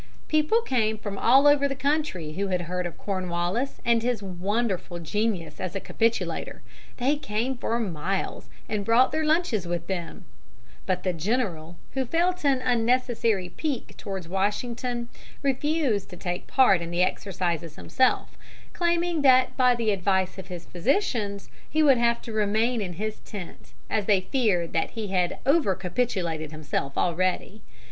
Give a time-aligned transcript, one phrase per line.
[0.27, 4.97] People came from all over the country who had heard of Cornwallis and his wonderful
[4.97, 6.61] genius as a capitulator.
[6.97, 10.25] They came for miles, and brought their lunches with them;
[10.87, 15.07] but the general, who felt an unnecessary pique towards Washington,
[15.43, 18.35] refused to take part in the exercises himself,
[18.73, 23.19] claiming that by the advice of his physicians he would have to remain in his
[23.19, 27.61] tent, as they feared that he had over capitulated himself already.